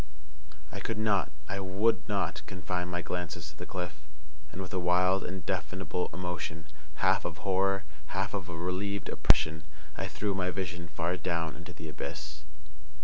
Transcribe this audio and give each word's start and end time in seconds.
I 0.71 0.79
could 0.79 0.97
not, 0.97 1.31
I 1.47 1.59
would 1.59 2.09
not, 2.09 2.41
confine 2.47 2.87
my 2.87 3.03
glances 3.03 3.49
to 3.51 3.55
the 3.55 3.67
cliff; 3.67 3.93
and, 4.51 4.59
with 4.59 4.73
a 4.73 4.79
wild, 4.79 5.23
indefinable 5.23 6.09
emotion, 6.11 6.65
half 6.95 7.23
of 7.23 7.45
horror, 7.45 7.83
half 8.07 8.33
of 8.33 8.49
a 8.49 8.57
relieved 8.57 9.09
oppression, 9.09 9.63
I 9.95 10.07
threw 10.07 10.33
my 10.33 10.49
vision 10.49 10.87
far 10.87 11.17
down 11.17 11.55
into 11.55 11.71
the 11.71 11.87
abyss. 11.87 12.45